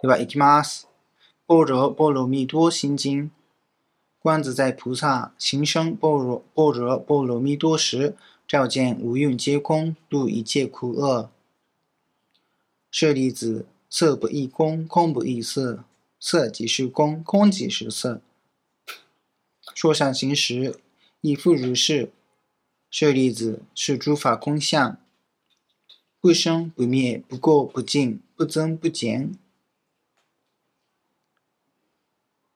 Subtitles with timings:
[0.00, 0.18] 对吧？
[0.18, 0.84] 行きます。
[1.46, 3.30] 般若波罗蜜多心经。
[4.18, 8.16] 观自在菩萨行深般若般若波罗蜜多时，
[8.48, 11.30] 照见五蕴皆空，度一切苦厄。
[12.90, 15.84] 舍利子，色不异空，空不异色，
[16.18, 18.22] 色即是空，空即是色。
[19.74, 20.78] 说上行时，
[21.20, 22.10] 亦复如是。
[22.90, 24.96] 舍利子，是诸法空相，
[26.20, 29.36] 不生不灭，不过不净，不增不减。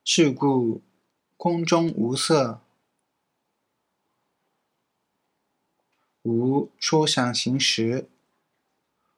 [0.05, 0.81] 是故
[1.37, 2.59] 空中无色，
[6.23, 8.09] 无说想行识，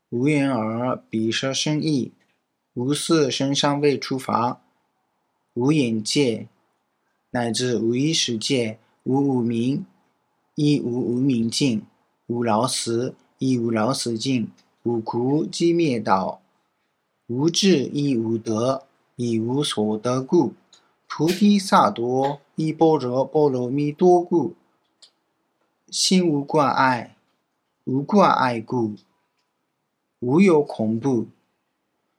[0.09, 2.11] 无眼耳鼻舌身意，
[2.75, 4.61] 无色声香味触法，
[5.55, 6.47] 无眼界，
[7.31, 9.87] 乃至无意识界，无无明，
[10.53, 11.81] 亦无无明尽，
[12.27, 14.51] 无老死，亦无老死尽，
[14.83, 16.43] 无苦即灭道，
[17.25, 20.53] 无智亦无得，亦无所得故。
[21.17, 24.53] 菩提萨埵依般若波罗蜜多故，
[25.87, 27.15] 心无挂碍，
[27.85, 28.95] 无挂碍故，
[30.19, 31.27] 无有恐怖，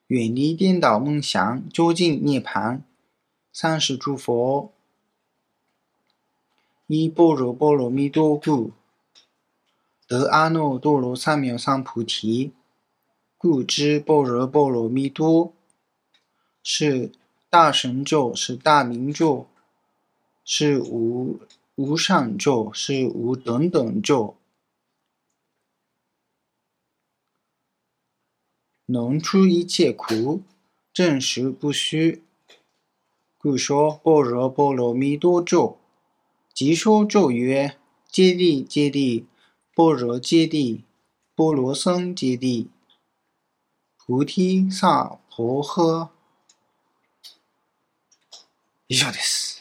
[0.06, 2.82] 远离颠倒梦想，究竟涅盘。
[3.52, 4.72] 三世诸佛
[6.86, 8.72] 依般若波罗蜜多故，
[10.08, 12.54] 得阿耨多罗三藐三菩提。
[13.36, 15.52] 故知般若波罗蜜多
[16.62, 17.12] 是。
[17.58, 19.46] 大神咒是大明咒，
[20.44, 21.40] 是无
[21.76, 24.36] 无上咒，是无等等咒，
[28.84, 30.42] 能出一切苦，
[30.92, 32.22] 证实不虚。
[33.38, 35.78] 故说般若波罗蜜多咒，
[36.52, 37.78] 即说咒曰：
[38.10, 39.24] 揭谛揭谛，
[39.74, 40.82] 般若揭谛，
[41.34, 42.68] 波罗僧揭谛，
[43.96, 46.15] 菩提萨婆诃。
[48.88, 49.55] 以上です。